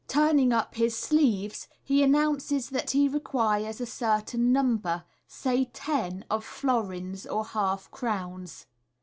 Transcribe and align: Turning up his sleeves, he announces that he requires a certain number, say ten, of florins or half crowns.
Turning 0.07 0.51
up 0.51 0.73
his 0.73 0.97
sleeves, 0.97 1.67
he 1.83 2.01
announces 2.01 2.69
that 2.71 2.89
he 2.89 3.07
requires 3.07 3.79
a 3.79 3.85
certain 3.85 4.51
number, 4.51 5.03
say 5.27 5.65
ten, 5.65 6.25
of 6.27 6.43
florins 6.43 7.27
or 7.27 7.45
half 7.45 7.91
crowns. 7.91 8.65